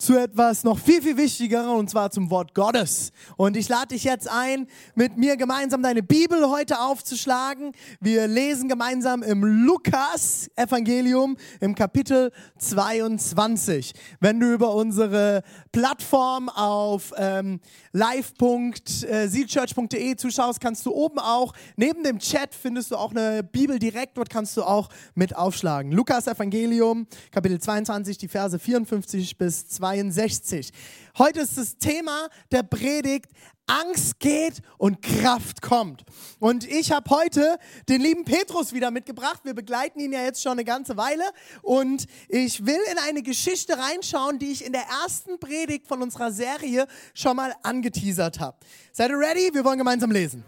[0.00, 3.12] zu etwas noch viel, viel wichtigerem und zwar zum Wort Gottes.
[3.36, 7.72] Und ich lade dich jetzt ein, mit mir gemeinsam deine Bibel heute aufzuschlagen.
[8.00, 13.92] Wir lesen gemeinsam im Lukas-Evangelium im Kapitel 22.
[14.20, 17.60] Wenn du über unsere Plattform auf ähm,
[17.92, 24.16] live.seedchurch.de zuschaust, kannst du oben auch, neben dem Chat findest du auch eine Bibel direkt,
[24.16, 25.92] dort kannst du auch mit aufschlagen.
[25.92, 29.89] Lukas-Evangelium, Kapitel 22, die Verse 54 bis 2.
[29.90, 30.70] 62.
[31.18, 33.32] Heute ist das Thema der Predigt
[33.66, 36.04] Angst geht und Kraft kommt.
[36.38, 39.40] Und ich habe heute den lieben Petrus wieder mitgebracht.
[39.44, 41.24] Wir begleiten ihn ja jetzt schon eine ganze Weile.
[41.62, 46.32] Und ich will in eine Geschichte reinschauen, die ich in der ersten Predigt von unserer
[46.32, 48.56] Serie schon mal angeteasert habe.
[48.92, 49.50] Seid ihr ready?
[49.52, 50.44] Wir wollen gemeinsam lesen.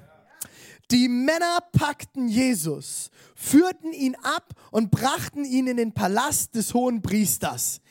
[0.91, 7.03] Die Männer packten Jesus, führten ihn ab und brachten ihn in den Palast des hohen
[7.03, 7.82] Priesters.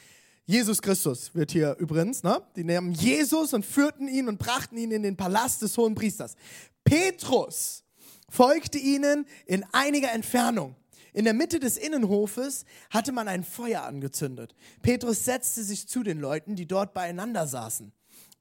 [0.51, 2.41] Jesus Christus wird hier übrigens, ne?
[2.57, 6.35] Die nahmen Jesus und führten ihn und brachten ihn in den Palast des hohen Priesters.
[6.83, 7.85] Petrus
[8.29, 10.75] folgte ihnen in einiger Entfernung.
[11.13, 14.53] In der Mitte des Innenhofes hatte man ein Feuer angezündet.
[14.81, 17.93] Petrus setzte sich zu den Leuten, die dort beieinander saßen.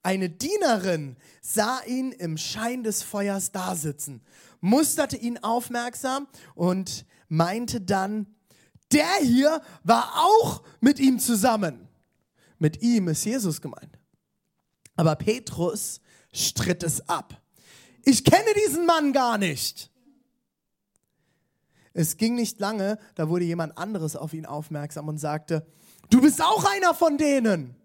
[0.03, 4.19] Eine Dienerin sah ihn im Schein des Feuers dasitzen,
[4.59, 8.27] musterte ihn aufmerksam und meinte dann,
[8.91, 11.87] der hier war auch mit ihm zusammen.
[12.61, 13.97] Mit ihm ist Jesus gemeint.
[14.95, 15.99] Aber Petrus
[16.31, 17.41] stritt es ab.
[18.05, 19.89] Ich kenne diesen Mann gar nicht.
[21.93, 25.65] Es ging nicht lange, da wurde jemand anderes auf ihn aufmerksam und sagte,
[26.11, 27.75] du bist auch einer von denen.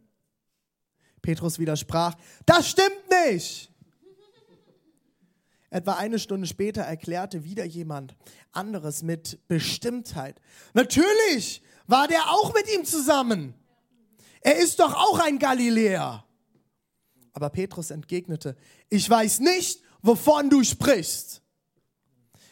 [1.23, 2.15] Petrus widersprach,
[2.45, 3.73] das stimmt nicht.
[5.71, 8.15] Etwa eine Stunde später erklärte wieder jemand
[8.53, 10.39] anderes mit Bestimmtheit.
[10.75, 13.55] Natürlich war der auch mit ihm zusammen.
[14.41, 16.25] Er ist doch auch ein Galiläer.
[17.33, 18.57] Aber Petrus entgegnete,
[18.89, 21.43] ich weiß nicht, wovon du sprichst.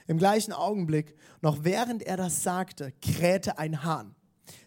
[0.06, 4.14] Im gleichen Augenblick, noch während er das sagte, krähte ein Hahn.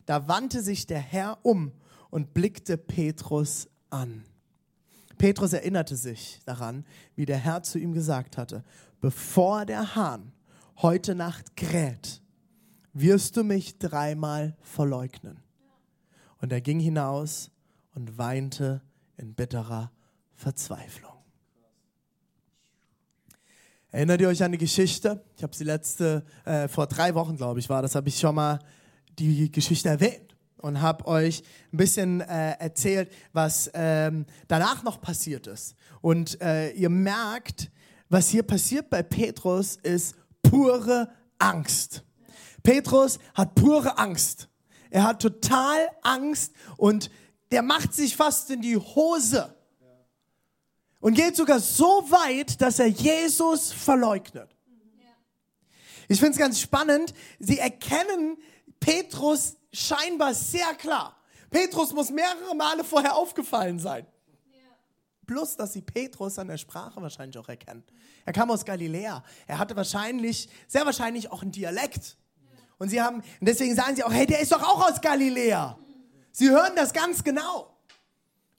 [0.06, 1.72] Da wandte sich der Herr um
[2.10, 4.26] und blickte Petrus an.
[5.18, 6.86] Petrus erinnerte sich daran,
[7.16, 8.64] wie der Herr zu ihm gesagt hatte,
[9.02, 10.32] bevor der Hahn
[10.78, 12.22] heute Nacht kräht,
[12.94, 15.40] wirst du mich dreimal verleugnen.
[16.42, 17.52] Und er ging hinaus
[17.96, 18.82] und weinte
[19.18, 19.92] in bitterer
[20.34, 21.12] Verzweiflung.
[23.90, 25.24] Erinnert ihr euch an die Geschichte?
[25.36, 28.36] Ich habe sie letzte, äh, vor drei Wochen, glaube ich, war das, habe ich schon
[28.36, 28.60] mal
[29.18, 31.42] die Geschichte erwähnt und habe euch
[31.74, 35.76] ein bisschen äh, erzählt, was ähm, danach noch passiert ist.
[36.02, 37.72] Und äh, ihr merkt,
[38.10, 41.10] was hier passiert bei Petrus ist pure
[41.40, 42.04] Angst.
[42.64, 44.50] Petrus hat pure Angst.
[44.90, 47.10] Er hat total Angst und
[47.52, 49.54] der macht sich fast in die Hose.
[51.00, 54.50] Und geht sogar so weit, dass er Jesus verleugnet.
[56.08, 57.14] Ich finde es ganz spannend.
[57.40, 58.38] Sie erkennen
[58.80, 61.18] Petrus scheinbar sehr klar.
[61.50, 64.06] Petrus muss mehrere Male vorher aufgefallen sein.
[65.26, 67.84] Plus, dass sie Petrus an der Sprache wahrscheinlich auch erkennen.
[68.26, 69.24] Er kam aus Galiläa.
[69.46, 72.18] Er hatte wahrscheinlich, sehr wahrscheinlich auch einen Dialekt.
[72.80, 75.78] Und sie haben, und deswegen sagen sie auch, hey, der ist doch auch aus Galiläa.
[76.32, 77.78] Sie hören das ganz genau.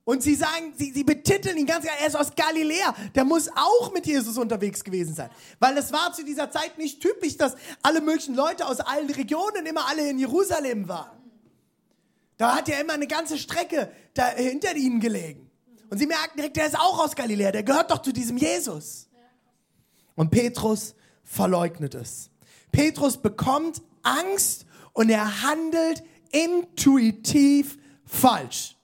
[0.05, 2.95] Und sie sagen, sie, sie betiteln ihn ganz klar, er ist aus Galiläa.
[3.15, 5.29] Der muss auch mit Jesus unterwegs gewesen sein.
[5.59, 9.67] Weil es war zu dieser Zeit nicht typisch, dass alle möglichen Leute aus allen Regionen
[9.67, 11.19] immer alle in Jerusalem waren.
[12.39, 15.51] Da hat ja immer eine ganze Strecke da hinter ihnen gelegen.
[15.91, 19.09] Und sie merken direkt, der ist auch aus Galiläa, der gehört doch zu diesem Jesus.
[20.15, 22.31] Und Petrus verleugnet es.
[22.73, 28.77] Petrus bekommt Angst und er handelt intuitiv falsch.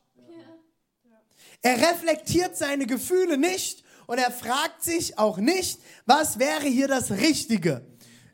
[1.63, 7.11] Er reflektiert seine Gefühle nicht und er fragt sich auch nicht, was wäre hier das
[7.11, 7.87] Richtige.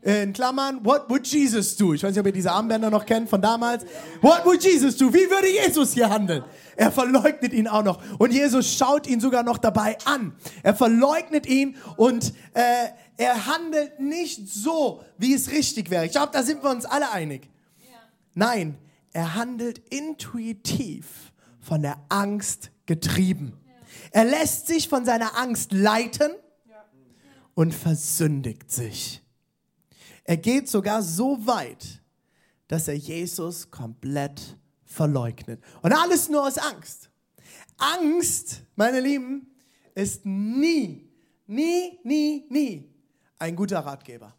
[0.03, 1.93] In Klammern, what would Jesus do?
[1.93, 3.85] Ich weiß nicht, ob ihr diese Armbänder noch kennt von damals.
[4.19, 5.13] What would Jesus do?
[5.13, 6.43] Wie würde Jesus hier handeln?
[6.75, 8.01] Er verleugnet ihn auch noch.
[8.17, 10.33] Und Jesus schaut ihn sogar noch dabei an.
[10.63, 12.87] Er verleugnet ihn und äh,
[13.17, 16.05] er handelt nicht so, wie es richtig wäre.
[16.05, 17.49] Ich glaube, da sind wir uns alle einig.
[17.79, 17.97] Ja.
[18.33, 18.77] Nein,
[19.13, 23.53] er handelt intuitiv von der Angst getrieben.
[23.65, 23.73] Ja.
[24.11, 26.31] Er lässt sich von seiner Angst leiten
[27.53, 29.21] und versündigt sich.
[30.23, 32.01] Er geht sogar so weit,
[32.67, 35.61] dass er Jesus komplett verleugnet.
[35.81, 37.09] Und alles nur aus Angst.
[37.77, 39.47] Angst, meine Lieben,
[39.93, 41.09] ist nie,
[41.47, 42.90] nie, nie, nie
[43.41, 44.33] ein guter Ratgeber.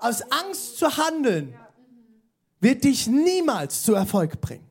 [0.00, 1.54] Aus Angst zu handeln
[2.60, 4.68] wird dich niemals zu Erfolg bringen.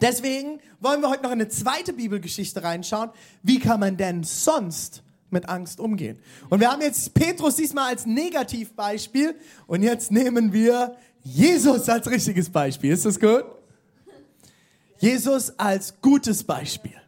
[0.00, 3.10] Deswegen wollen wir heute noch in eine zweite Bibelgeschichte reinschauen.
[3.42, 6.18] Wie kann man denn sonst mit Angst umgehen?
[6.48, 9.34] Und wir haben jetzt Petrus diesmal als Negativbeispiel
[9.66, 12.92] und jetzt nehmen wir Jesus als richtiges Beispiel.
[12.92, 13.44] Ist das gut?
[14.98, 16.99] Jesus als gutes Beispiel.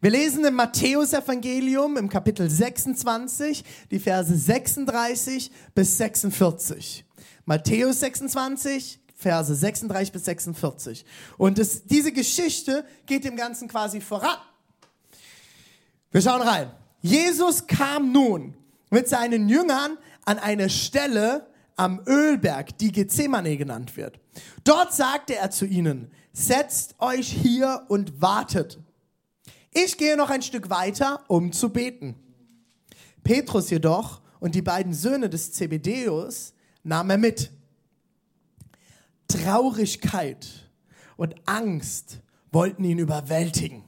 [0.00, 7.04] Wir lesen im Matthäusevangelium im Kapitel 26 die Verse 36 bis 46.
[7.46, 11.06] Matthäus 26, Verse 36 bis 46.
[11.38, 14.36] Und das, diese Geschichte geht dem Ganzen quasi voran.
[16.10, 16.70] Wir schauen rein.
[17.00, 18.54] Jesus kam nun
[18.90, 19.96] mit seinen Jüngern
[20.26, 21.46] an eine Stelle
[21.76, 24.18] am Ölberg, die Gethsemane genannt wird.
[24.64, 28.78] Dort sagte er zu ihnen, setzt euch hier und wartet.
[29.78, 32.14] Ich gehe noch ein Stück weiter, um zu beten.
[33.22, 37.50] Petrus jedoch und die beiden Söhne des Zebedeus nahm er mit.
[39.28, 40.46] Traurigkeit
[41.18, 42.20] und Angst
[42.52, 43.84] wollten ihn überwältigen.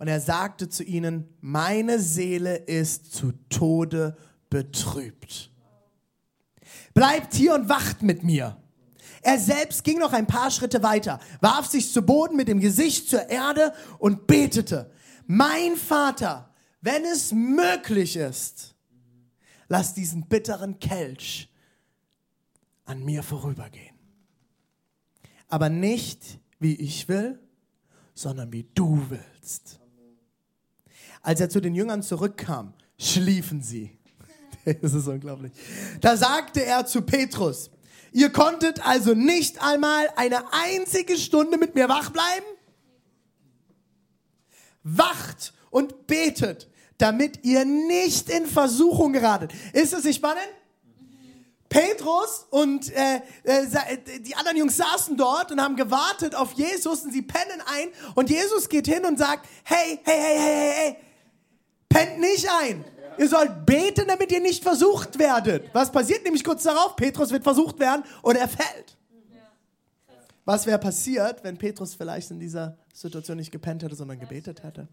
[0.00, 4.16] Und er sagte zu ihnen, meine Seele ist zu Tode
[4.50, 5.52] betrübt.
[6.94, 8.56] Bleibt hier und wacht mit mir.
[9.22, 13.08] Er selbst ging noch ein paar Schritte weiter, warf sich zu Boden mit dem Gesicht
[13.08, 14.90] zur Erde und betete,
[15.26, 18.74] mein Vater, wenn es möglich ist,
[19.68, 21.50] lass diesen bitteren Kelch
[22.84, 23.96] an mir vorübergehen.
[25.48, 27.38] Aber nicht wie ich will,
[28.14, 29.80] sondern wie du willst.
[31.22, 33.94] Als er zu den Jüngern zurückkam, schliefen sie.
[34.82, 35.52] Das ist unglaublich.
[36.02, 37.70] Da sagte er zu Petrus,
[38.12, 42.46] ihr konntet also nicht einmal eine einzige Stunde mit mir wach bleiben?
[44.82, 46.68] Wacht und betet,
[46.98, 49.52] damit ihr nicht in Versuchung geratet.
[49.72, 50.48] Ist es nicht spannend?
[51.68, 57.12] Petrus und äh, äh, die anderen Jungs saßen dort und haben gewartet auf Jesus und
[57.12, 60.96] sie pennen ein und Jesus geht hin und sagt, hey, hey, hey, hey, hey, hey,
[61.98, 62.84] pennt nicht ein.
[63.18, 65.74] Ihr sollt beten, damit ihr nicht versucht werdet.
[65.74, 66.94] Was passiert nämlich kurz darauf?
[66.94, 68.96] Petrus wird versucht werden und er fällt.
[70.44, 74.88] Was wäre passiert, wenn Petrus vielleicht in dieser Situation nicht gepennt hätte, sondern gebetet hätte?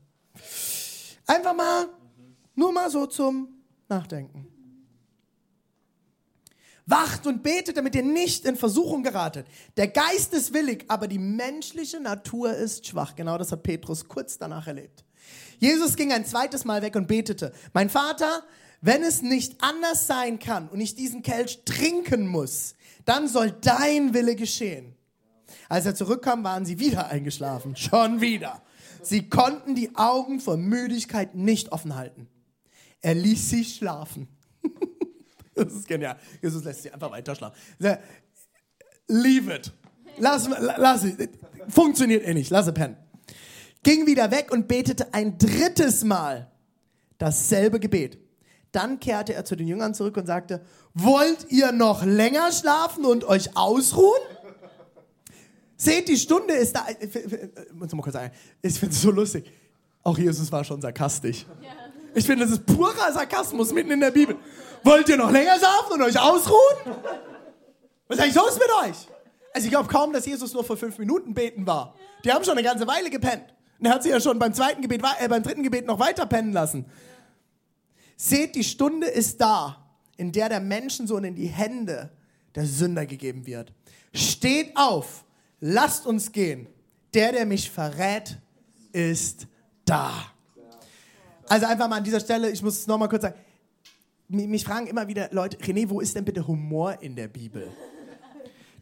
[1.27, 1.87] Einfach mal,
[2.55, 3.47] nur mal so zum
[3.87, 4.47] Nachdenken.
[6.87, 9.47] Wacht und betet, damit ihr nicht in Versuchung geratet.
[9.77, 13.15] Der Geist ist willig, aber die menschliche Natur ist schwach.
[13.15, 15.04] Genau das hat Petrus kurz danach erlebt.
[15.59, 17.51] Jesus ging ein zweites Mal weg und betete.
[17.73, 18.43] Mein Vater,
[18.81, 22.75] wenn es nicht anders sein kann und ich diesen Kelch trinken muss,
[23.05, 24.95] dann soll dein Wille geschehen.
[25.69, 27.75] Als er zurückkam, waren sie wieder eingeschlafen.
[27.75, 28.61] Schon wieder.
[29.01, 32.27] Sie konnten die Augen vor Müdigkeit nicht offen halten.
[33.01, 34.27] Er ließ sie schlafen.
[35.57, 36.19] Das ist genial.
[36.41, 37.55] Jesus lässt sie einfach weiter schlafen.
[39.07, 39.71] Leave it.
[40.17, 41.05] Lass, lass.
[41.69, 42.49] Funktioniert eh nicht.
[42.49, 42.97] Lass es pennen.
[43.85, 46.49] Ging wieder weg und betete ein drittes Mal
[47.19, 48.17] dasselbe Gebet.
[48.71, 50.65] Dann kehrte er zu den Jüngern zurück und sagte,
[50.95, 54.21] wollt ihr noch länger schlafen und euch ausruhen?
[55.77, 56.87] Seht, die Stunde ist da.
[56.99, 59.51] Ich finde es so lustig.
[60.01, 61.45] Auch Jesus war schon sarkastisch.
[62.15, 64.35] Ich finde, das ist purer Sarkasmus mitten in der Bibel.
[64.83, 66.95] Wollt ihr noch länger saufen und euch ausruhen?
[68.07, 69.07] Was ist eigentlich los mit euch?
[69.53, 71.93] Also ich glaube kaum, dass Jesus nur vor fünf Minuten beten war.
[72.23, 73.54] Die haben schon eine ganze Weile gepennt.
[73.79, 76.25] Und er hat sie ja schon beim zweiten Gebet, äh, beim dritten Gebet noch weiter
[76.25, 76.85] pennen lassen.
[78.15, 79.85] Seht, die Stunde ist da,
[80.17, 82.11] in der der Menschensohn in die Hände
[82.55, 83.73] der Sünder gegeben wird.
[84.13, 85.25] Steht auf,
[85.59, 86.67] lasst uns gehen.
[87.13, 88.37] Der, der mich verrät,
[88.91, 89.47] ist
[89.85, 90.11] da.
[91.47, 93.35] Also einfach mal an dieser Stelle, ich muss es nochmal kurz sagen,
[94.27, 97.71] mich fragen immer wieder Leute, René, wo ist denn bitte Humor in der Bibel?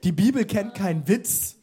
[0.03, 1.57] Die Bibel kennt keinen Witz.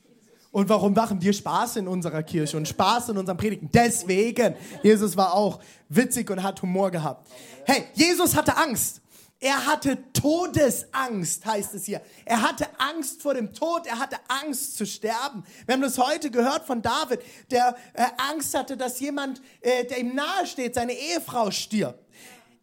[0.52, 3.70] Und warum machen wir Spaß in unserer Kirche und Spaß in unseren Predigten?
[3.72, 4.56] Deswegen.
[4.82, 7.28] Jesus war auch witzig und hat Humor gehabt.
[7.64, 9.00] Hey, Jesus hatte Angst.
[9.42, 12.02] Er hatte Todesangst, heißt es hier.
[12.26, 15.44] Er hatte Angst vor dem Tod, er hatte Angst zu sterben.
[15.64, 20.00] Wir haben das heute gehört von David, der äh, Angst hatte, dass jemand, äh, der
[20.00, 22.04] ihm nahe steht, seine Ehefrau stirbt.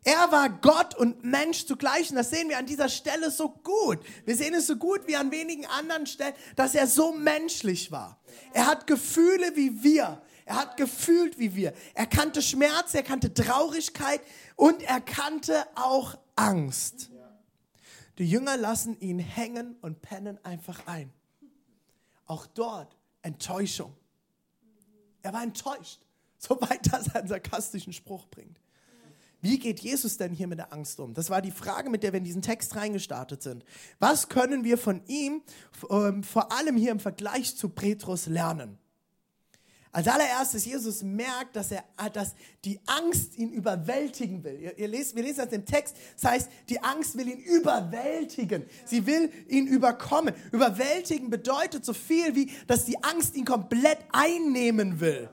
[0.04, 2.10] Er war Gott und Mensch zugleich.
[2.10, 4.00] Und das sehen wir an dieser Stelle so gut.
[4.26, 8.20] Wir sehen es so gut wie an wenigen anderen Stellen, dass er so menschlich war.
[8.54, 10.22] Er hat Gefühle wie wir.
[10.46, 11.74] Er hat gefühlt wie wir.
[11.94, 14.22] Er kannte Schmerz, er kannte Traurigkeit
[14.56, 17.10] und er kannte auch Angst.
[18.18, 21.12] Die Jünger lassen ihn hängen und pennen einfach ein.
[22.26, 23.94] Auch dort Enttäuschung.
[25.22, 26.00] Er war enttäuscht,
[26.38, 28.58] soweit dass er einen sarkastischen Spruch bringt.
[29.48, 31.14] Wie geht Jesus denn hier mit der Angst um?
[31.14, 33.64] Das war die Frage, mit der wir in diesen Text reingestartet sind.
[33.98, 35.42] Was können wir von ihm,
[35.90, 38.78] ähm, vor allem hier im Vergleich zu Petrus, lernen?
[39.94, 42.36] Als allererstes, Jesus merkt, dass, er, dass
[42.66, 44.60] die Angst ihn überwältigen will.
[44.60, 45.96] Ihr, ihr lest, wir lesen das im Text.
[46.20, 48.66] Das heißt, die Angst will ihn überwältigen.
[48.84, 50.36] Sie will ihn überkommen.
[50.52, 55.30] Überwältigen bedeutet so viel wie, dass die Angst ihn komplett einnehmen will.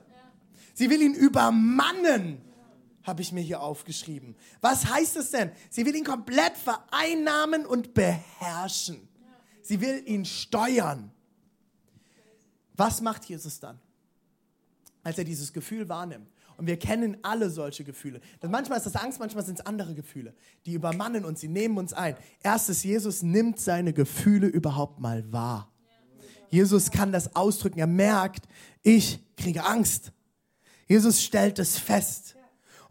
[0.72, 2.40] Sie will ihn übermannen,
[3.04, 4.34] habe ich mir hier aufgeschrieben.
[4.60, 5.52] Was heißt es denn?
[5.70, 9.08] Sie will ihn komplett vereinnahmen und beherrschen.
[9.62, 11.12] Sie will ihn steuern.
[12.76, 13.78] Was macht Jesus dann?
[15.04, 16.28] als er dieses Gefühl wahrnimmt.
[16.56, 18.20] Und wir kennen alle solche Gefühle.
[18.42, 20.34] manchmal ist das Angst, manchmal sind es andere Gefühle.
[20.66, 22.16] Die übermannen uns, sie nehmen uns ein.
[22.42, 25.70] Erstes, Jesus nimmt seine Gefühle überhaupt mal wahr.
[26.50, 27.80] Jesus kann das ausdrücken.
[27.80, 28.46] Er merkt,
[28.82, 30.12] ich kriege Angst.
[30.86, 32.36] Jesus stellt es fest.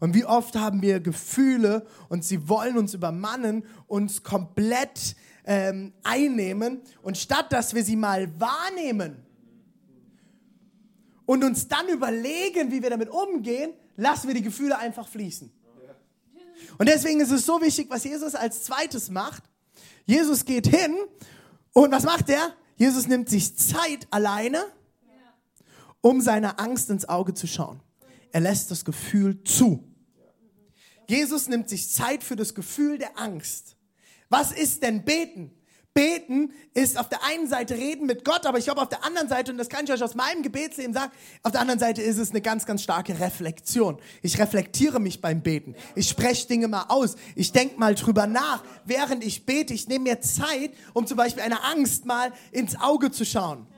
[0.00, 6.82] Und wie oft haben wir Gefühle und sie wollen uns übermannen, uns komplett ähm, einnehmen.
[7.02, 9.24] Und statt dass wir sie mal wahrnehmen,
[11.26, 15.50] und uns dann überlegen, wie wir damit umgehen, lassen wir die Gefühle einfach fließen.
[16.78, 19.44] Und deswegen ist es so wichtig, was Jesus als zweites macht.
[20.06, 20.96] Jesus geht hin
[21.72, 22.54] und was macht er?
[22.76, 24.64] Jesus nimmt sich Zeit alleine,
[26.00, 27.80] um seiner Angst ins Auge zu schauen.
[28.34, 29.84] Er lässt das Gefühl zu.
[31.08, 33.76] Jesus nimmt sich Zeit für das Gefühl der Angst.
[34.28, 35.52] Was ist denn beten?
[35.94, 39.28] Beten ist auf der einen Seite reden mit Gott, aber ich glaube auf der anderen
[39.28, 41.12] Seite, und das kann ich euch aus meinem Gebetsleben sagen,
[41.44, 43.98] auf der anderen Seite ist es eine ganz, ganz starke Reflexion.
[44.20, 45.76] Ich reflektiere mich beim Beten.
[45.94, 47.14] Ich spreche Dinge mal aus.
[47.36, 49.72] Ich denke mal drüber nach, während ich bete.
[49.72, 53.68] Ich nehme mir Zeit, um zum Beispiel einer Angst mal ins Auge zu schauen.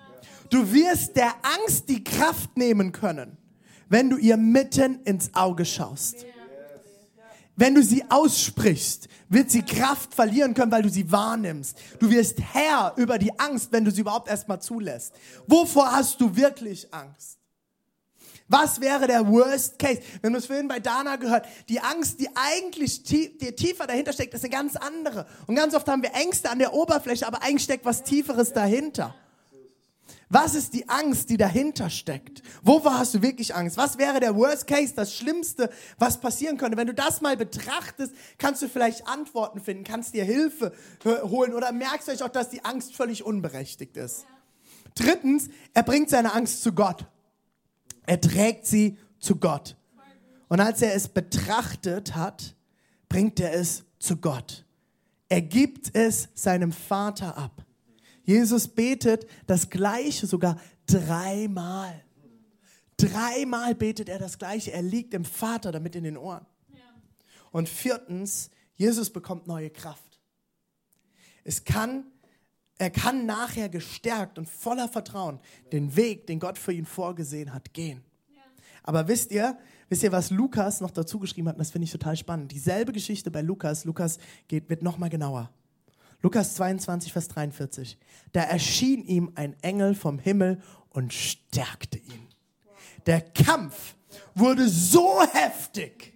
[0.49, 3.37] Du wirst der Angst die Kraft nehmen können,
[3.88, 6.26] wenn du ihr mitten ins Auge schaust.
[7.59, 11.78] Wenn du sie aussprichst, wird sie Kraft verlieren können, weil du sie wahrnimmst.
[11.99, 15.14] Du wirst Herr über die Angst, wenn du sie überhaupt erstmal zulässt.
[15.47, 17.38] Wovor hast du wirklich Angst?
[18.49, 20.00] Was wäre der Worst Case?
[20.21, 21.47] Wir haben es vorhin bei Dana gehört.
[21.69, 25.26] Die Angst, die eigentlich tie die tiefer dahinter steckt, ist eine ganz andere.
[25.47, 29.14] Und ganz oft haben wir Ängste an der Oberfläche, aber eigentlich steckt was Tieferes dahinter.
[30.28, 32.42] Was ist die Angst, die dahinter steckt?
[32.62, 33.76] Wovor hast du wirklich Angst?
[33.76, 36.76] Was wäre der Worst Case, das Schlimmste, was passieren könnte?
[36.76, 40.73] Wenn du das mal betrachtest, kannst du vielleicht Antworten finden, kannst dir Hilfe
[41.04, 44.26] holen oder merkst vielleicht auch, dass die Angst völlig unberechtigt ist.
[44.97, 47.06] Drittens, er bringt seine Angst zu Gott.
[48.04, 49.76] Er trägt sie zu Gott.
[50.49, 52.56] Und als er es betrachtet hat,
[53.09, 54.64] bringt er es zu Gott.
[55.28, 57.65] Er gibt es seinem Vater ab.
[58.26, 62.04] Jesus betet das Gleiche sogar dreimal.
[62.97, 64.73] Dreimal betet er das Gleiche.
[64.73, 66.45] Er liegt dem Vater damit in den Ohren.
[67.52, 70.21] Und viertens, Jesus bekommt neue Kraft.
[71.45, 72.04] Es kann,
[72.78, 75.38] er kann nachher gestärkt und voller Vertrauen
[75.73, 78.02] den Weg, den Gott für ihn vorgesehen hat, gehen.
[78.83, 79.56] Aber wisst ihr,
[79.88, 81.61] wisst ihr, was Lukas noch dazu geschrieben hat?
[81.61, 82.50] das finde ich total spannend.
[82.50, 83.85] Dieselbe Geschichte bei Lukas.
[83.85, 84.18] Lukas
[84.49, 85.50] geht, wird noch mal genauer.
[86.23, 87.99] Lukas 22, Vers 43.
[88.32, 92.28] Da erschien ihm ein Engel vom Himmel und stärkte ihn.
[93.06, 93.94] Der Kampf
[94.35, 96.14] wurde so heftig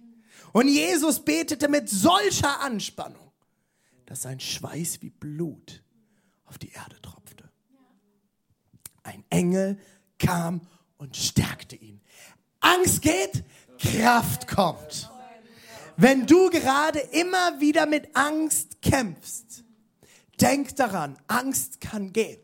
[0.53, 3.31] und Jesus betete mit solcher Anspannung,
[4.05, 5.83] dass sein Schweiß wie Blut
[6.45, 7.49] auf die Erde tropfte.
[9.03, 9.79] Ein Engel
[10.19, 10.61] kam
[10.97, 12.01] und stärkte ihn.
[12.59, 13.43] Angst geht,
[13.79, 15.09] Kraft kommt.
[15.97, 19.63] Wenn du gerade immer wieder mit Angst kämpfst,
[20.41, 22.39] Denk daran, Angst kann gehen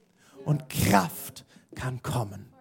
[0.45, 2.53] und Kraft kann kommen.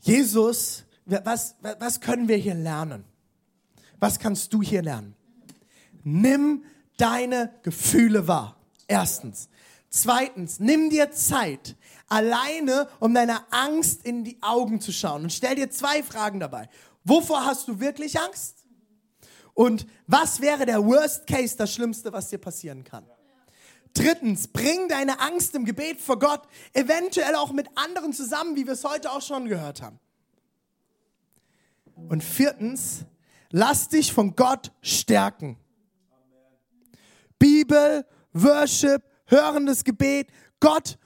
[0.00, 3.04] Jesus, was, was können wir hier lernen?
[4.00, 5.14] Was kannst du hier lernen?
[6.02, 6.64] Nimm
[6.96, 8.56] deine Gefühle wahr.
[8.86, 9.48] Erstens.
[9.88, 11.76] Zweitens, nimm dir Zeit,
[12.08, 15.22] alleine, um deiner Angst in die Augen zu schauen.
[15.22, 16.68] Und stell dir zwei Fragen dabei.
[17.04, 18.63] Wovor hast du wirklich Angst?
[19.54, 23.06] Und was wäre der Worst Case, das Schlimmste, was dir passieren kann?
[23.94, 26.42] Drittens, bring deine Angst im Gebet vor Gott,
[26.72, 30.00] eventuell auch mit anderen zusammen, wie wir es heute auch schon gehört haben.
[31.94, 33.04] Und viertens,
[33.50, 35.56] lass dich von Gott stärken.
[37.38, 40.98] Bibel, Worship, hörendes Gebet, Gott,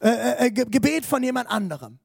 [0.00, 1.98] äh, äh, äh Gebet von jemand anderem.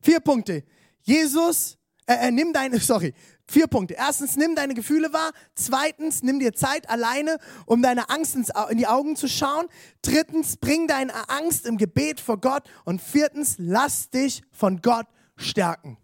[0.00, 0.64] Vier Punkte.
[1.02, 1.76] Jesus,
[2.06, 3.12] äh, äh, nimm deine, sorry,
[3.46, 3.94] vier Punkte.
[3.94, 5.32] Erstens, nimm deine Gefühle wahr.
[5.54, 9.66] Zweitens, nimm dir Zeit alleine, um deine Angst in die Augen zu schauen.
[10.02, 12.68] Drittens, bring deine Angst im Gebet vor Gott.
[12.84, 15.98] Und viertens, lass dich von Gott stärken.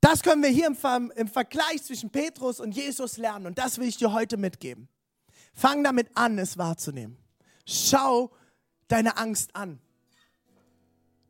[0.00, 3.46] Das können wir hier im, im Vergleich zwischen Petrus und Jesus lernen.
[3.46, 4.88] Und das will ich dir heute mitgeben.
[5.54, 7.16] Fang damit an, es wahrzunehmen.
[7.64, 8.30] Schau
[8.88, 9.80] deine Angst an.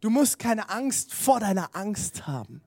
[0.01, 2.63] Du musst keine Angst vor deiner Angst haben.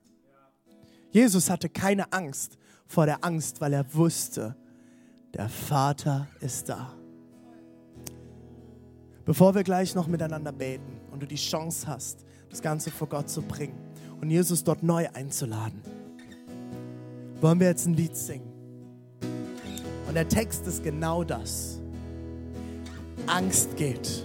[1.17, 4.55] Jesus hatte keine Angst vor der Angst, weil er wusste,
[5.33, 6.93] der Vater ist da.
[9.25, 13.31] Bevor wir gleich noch miteinander beten und du die Chance hast, das Ganze vor Gott
[13.31, 13.79] zu bringen
[14.21, 15.81] und Jesus dort neu einzuladen,
[17.41, 18.53] wollen wir jetzt ein Lied singen.
[20.07, 21.81] Und der Text ist genau das.
[23.25, 24.23] Angst geht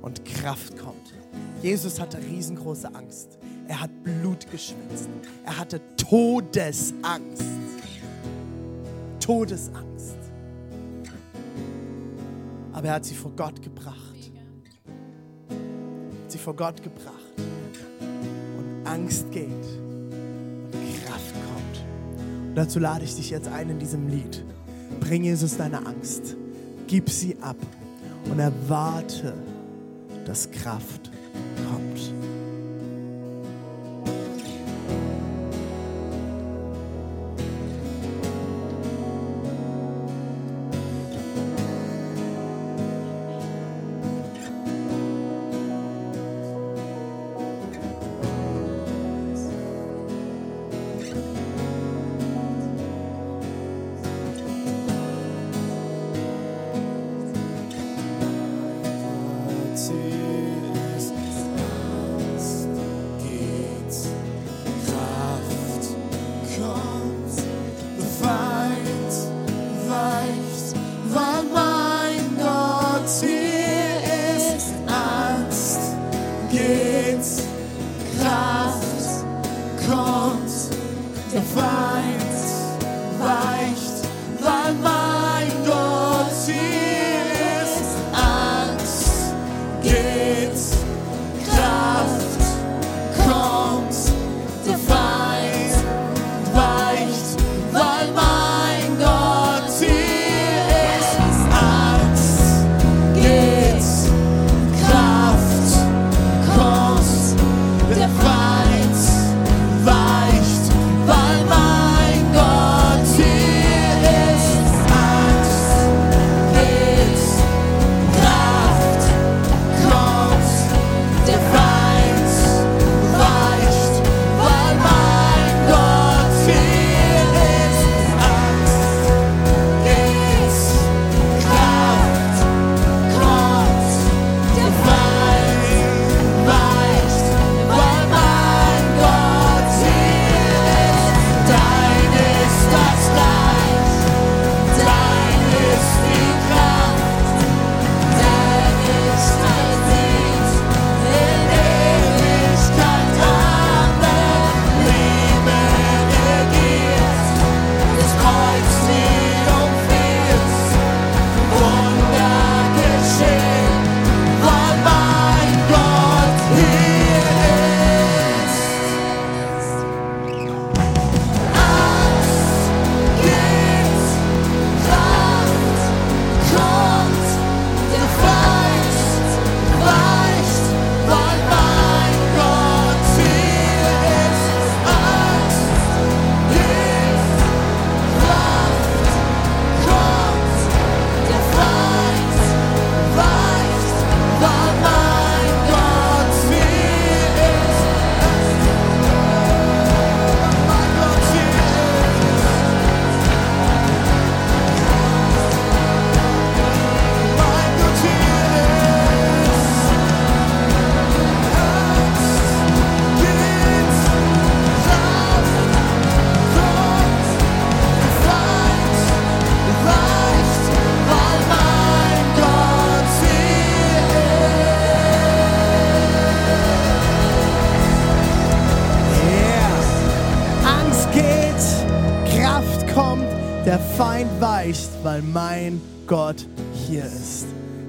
[0.00, 1.12] und Kraft kommt.
[1.60, 3.38] Jesus hatte riesengroße Angst.
[3.70, 5.08] Er hat Blut geschwitzt.
[5.44, 7.44] Er hatte Todesangst.
[9.20, 10.16] Todesangst.
[12.72, 14.32] Aber er hat sie vor Gott gebracht.
[15.48, 17.14] Hat sie vor Gott gebracht.
[18.58, 22.48] Und Angst geht und Kraft kommt.
[22.48, 24.44] Und dazu lade ich dich jetzt ein in diesem Lied.
[24.98, 26.34] Bring Jesus deine Angst.
[26.88, 27.58] Gib sie ab
[28.28, 29.32] und erwarte,
[30.24, 30.99] dass Kraft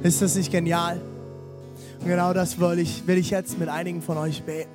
[0.03, 0.21] ist.
[0.21, 0.99] Das nicht genial?
[1.99, 4.71] Und genau das will ich, will ich jetzt mit einigen von euch beten.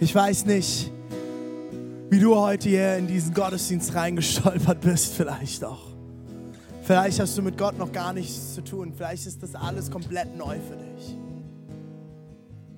[0.00, 0.90] Ich weiß nicht,
[2.10, 5.86] wie du heute hier in diesen Gottesdienst reingestolpert bist, vielleicht auch.
[6.82, 8.92] Vielleicht hast du mit Gott noch gar nichts zu tun.
[8.96, 11.16] Vielleicht ist das alles komplett neu für dich.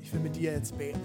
[0.00, 1.00] Ich will mit dir jetzt beten.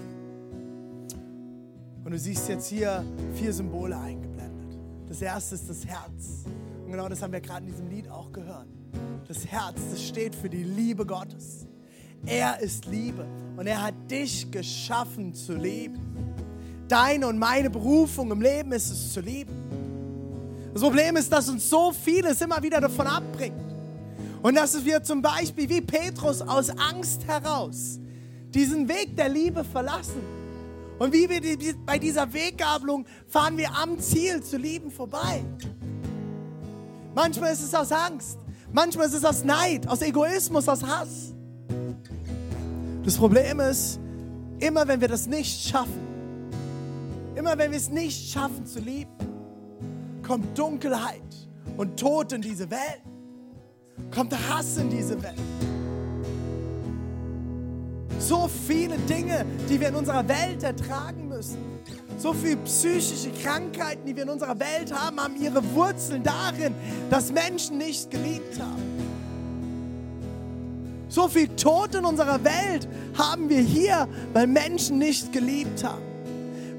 [2.04, 3.04] Und du siehst jetzt hier
[3.34, 4.78] vier Symbole eingeblendet.
[5.08, 6.44] Das erste ist das Herz.
[6.84, 8.68] Und genau das haben wir gerade in diesem Lied auch gehört.
[9.26, 11.66] Das Herz, das steht für die Liebe Gottes.
[12.26, 15.98] Er ist Liebe und er hat dich geschaffen zu lieben.
[16.88, 19.54] Deine und meine Berufung im Leben ist es zu lieben.
[20.74, 23.56] Das Problem ist, dass uns so vieles immer wieder davon abbringt.
[24.42, 27.98] Und dass wir zum Beispiel wie Petrus aus Angst heraus
[28.50, 30.20] diesen Weg der Liebe verlassen.
[30.98, 31.40] Und wie wir
[31.86, 35.42] bei dieser Weggabelung fahren wir am Ziel zu lieben vorbei.
[37.14, 38.38] Manchmal ist es aus Angst,
[38.74, 41.32] manchmal ist es aus Neid, aus Egoismus, aus Hass.
[43.04, 43.98] Das Problem ist,
[44.58, 46.00] immer wenn wir das nicht schaffen,
[47.34, 49.12] immer wenn wir es nicht schaffen zu lieben,
[50.22, 51.22] kommt Dunkelheit
[51.76, 53.02] und Tod in diese Welt,
[54.10, 55.34] kommt Hass in diese Welt.
[58.18, 61.58] So viele Dinge, die wir in unserer Welt ertragen müssen.
[62.16, 66.74] So viele psychische Krankheiten, die wir in unserer Welt haben, haben ihre Wurzeln darin,
[67.10, 68.82] dass Menschen nicht geliebt haben.
[71.08, 76.02] So viel Tod in unserer Welt haben wir hier, weil Menschen nicht geliebt haben.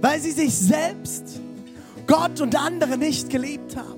[0.01, 1.39] Weil sie sich selbst,
[2.07, 3.95] Gott und andere nicht geliebt haben.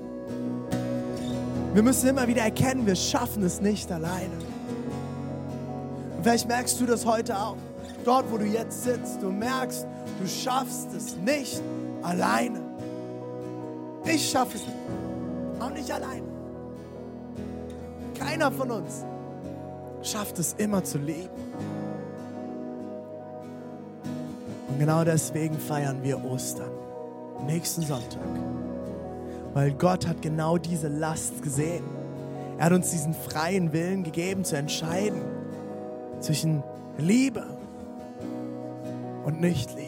[1.74, 4.30] Wir müssen immer wieder erkennen, wir schaffen es nicht alleine.
[6.16, 7.56] Und vielleicht merkst du das heute auch.
[8.04, 9.86] Dort, wo du jetzt sitzt, du merkst,
[10.18, 11.60] du schaffst es nicht
[12.02, 12.60] alleine.
[14.04, 14.76] Ich schaffe es nicht.
[15.60, 16.26] Auch nicht alleine.
[18.18, 19.04] Keiner von uns
[20.02, 21.28] schafft es immer zu leben.
[24.68, 26.70] Und genau deswegen feiern wir Ostern,
[27.46, 28.20] nächsten Sonntag.
[29.54, 31.84] Weil Gott hat genau diese Last gesehen.
[32.58, 35.20] Er hat uns diesen freien Willen gegeben zu entscheiden
[36.20, 36.62] zwischen
[36.96, 37.44] Liebe
[39.24, 39.87] und Nicht-Liebe.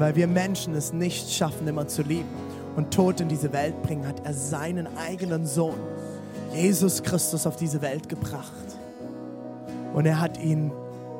[0.00, 2.28] weil wir Menschen es nicht schaffen, immer zu lieben
[2.76, 5.78] und Tod in diese Welt bringen, hat er seinen eigenen Sohn
[6.52, 8.52] Jesus Christus auf diese Welt gebracht.
[9.94, 10.70] Und er hat ihn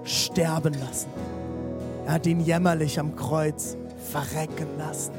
[0.05, 1.09] sterben lassen.
[2.07, 3.77] Er hat ihn jämmerlich am Kreuz
[4.11, 5.13] verrecken lassen.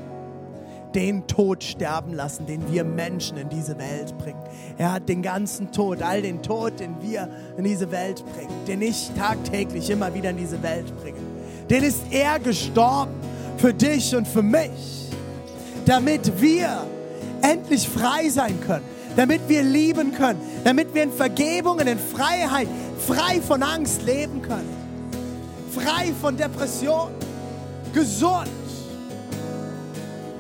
[0.95, 4.39] Den Tod sterben lassen, den wir Menschen in diese Welt bringen.
[4.77, 8.81] Er hat den ganzen Tod, all den Tod, den wir in diese Welt bringen, den
[8.81, 11.19] ich tagtäglich immer wieder in diese Welt bringe.
[11.69, 13.13] Den ist er gestorben
[13.57, 15.09] für dich und für mich,
[15.85, 16.85] damit wir
[17.41, 22.67] endlich frei sein können damit wir lieben können, damit wir in Vergebung und in Freiheit,
[22.99, 24.69] frei von Angst leben können,
[25.73, 27.09] frei von Depression,
[27.93, 28.47] gesund.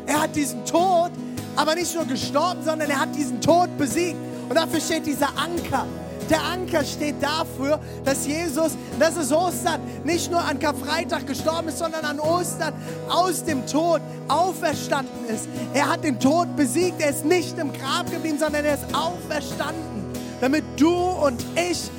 [0.05, 1.11] Er hat diesen Tod
[1.55, 4.15] aber nicht nur gestorben, sondern er hat diesen Tod besiegt.
[4.47, 5.87] Und dafür steht dieser Anker.
[6.29, 11.79] Der Anker steht dafür, dass Jesus, das ist Ostern, nicht nur an Karfreitag gestorben ist,
[11.79, 12.73] sondern an Ostern
[13.09, 15.47] aus dem Tod auferstanden ist.
[15.73, 20.05] Er hat den Tod besiegt, er ist nicht im Grab geblieben, sondern er ist auferstanden,
[20.41, 21.89] damit du und ich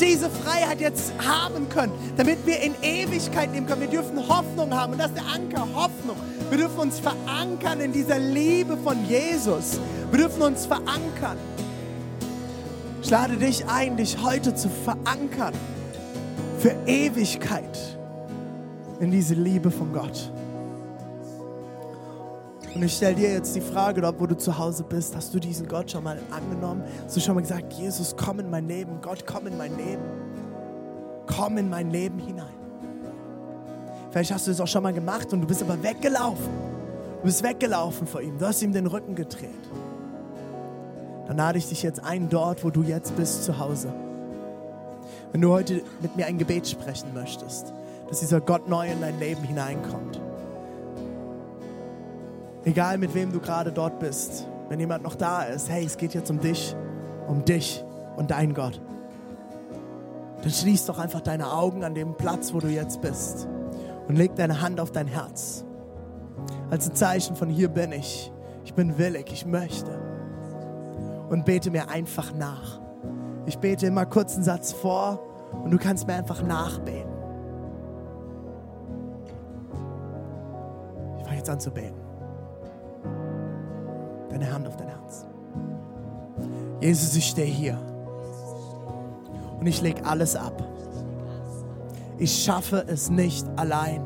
[0.00, 3.80] diese Freiheit jetzt haben können, damit wir in Ewigkeit leben können.
[3.82, 6.16] Wir dürfen Hoffnung haben und das ist der Anker, Hoffnung.
[6.50, 9.78] Wir dürfen uns verankern in dieser Liebe von Jesus.
[10.10, 11.38] Wir dürfen uns verankern.
[13.06, 15.54] Ich lade dich ein, dich heute zu verankern
[16.58, 17.96] für Ewigkeit
[18.98, 20.32] in diese Liebe von Gott.
[22.74, 25.38] Und ich stelle dir jetzt die Frage, dort wo du zu Hause bist, hast du
[25.38, 26.82] diesen Gott schon mal angenommen?
[27.04, 30.02] Hast du schon mal gesagt, Jesus, komm in mein Leben, Gott, komm in mein Leben.
[31.28, 32.56] Komm in mein Leben hinein.
[34.10, 36.48] Vielleicht hast du es auch schon mal gemacht und du bist aber weggelaufen.
[37.20, 38.36] Du bist weggelaufen vor ihm.
[38.36, 39.52] Du hast ihm den Rücken gedreht
[41.26, 43.92] dann lade ich dich jetzt ein, dort, wo du jetzt bist, zu Hause.
[45.32, 47.72] Wenn du heute mit mir ein Gebet sprechen möchtest,
[48.08, 50.20] dass dieser Gott neu in dein Leben hineinkommt.
[52.64, 56.14] Egal mit wem du gerade dort bist, wenn jemand noch da ist, hey, es geht
[56.14, 56.74] jetzt um dich,
[57.28, 57.84] um dich
[58.16, 58.80] und dein Gott.
[60.42, 63.48] Dann schließ doch einfach deine Augen an dem Platz, wo du jetzt bist
[64.08, 65.64] und leg deine Hand auf dein Herz.
[66.70, 68.32] Als ein Zeichen von hier bin ich.
[68.64, 70.05] Ich bin willig, ich möchte
[71.28, 72.80] und bete mir einfach nach.
[73.46, 75.20] Ich bete immer kurz einen Satz vor
[75.64, 77.12] und du kannst mir einfach nachbeten.
[81.18, 82.00] Ich fange jetzt an zu beten.
[84.30, 85.26] Deine Hand auf dein Herz.
[86.80, 87.78] Jesus, ich stehe hier
[89.58, 90.62] und ich lege alles ab.
[92.18, 94.02] ich schaffe es nicht allein.